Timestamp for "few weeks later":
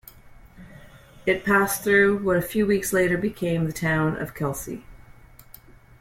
2.41-3.19